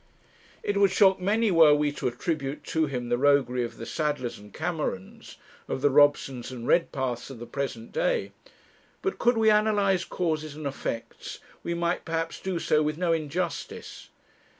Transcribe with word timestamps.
It 0.63 0.77
would 0.77 0.89
shock 0.89 1.19
many 1.19 1.51
were 1.51 1.75
we 1.75 1.91
to 1.91 2.07
attribute 2.07 2.63
to 2.63 2.87
him 2.87 3.09
the 3.09 3.19
roguery 3.19 3.63
of 3.63 3.77
the 3.77 3.85
Sadleirs 3.85 4.39
and 4.39 4.51
Camerons, 4.51 5.35
of 5.67 5.83
the 5.83 5.91
Robsons 5.91 6.49
and 6.51 6.65
Redpaths 6.67 7.29
of 7.29 7.37
the 7.37 7.45
present 7.45 7.91
day; 7.91 8.31
but 9.03 9.19
could 9.19 9.37
we 9.37 9.51
analyse 9.51 10.03
causes 10.03 10.55
and 10.55 10.65
effects, 10.65 11.37
we 11.61 11.75
might 11.75 12.03
perhaps 12.03 12.39
do 12.39 12.57
so 12.57 12.81
with 12.81 12.97
no 12.97 13.13
injustice. 13.13 14.09